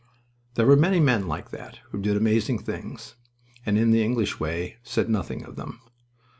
There 0.55 0.65
were 0.65 0.75
many 0.75 0.99
men 0.99 1.27
like 1.27 1.51
that 1.51 1.77
who 1.91 2.01
did 2.01 2.17
amazing 2.17 2.57
things 2.63 3.13
and, 3.67 3.77
in 3.77 3.91
the 3.91 4.03
English 4.03 4.39
way, 4.39 4.77
said 4.81 5.11
nothing 5.11 5.45
of 5.45 5.57
them. 5.57 5.79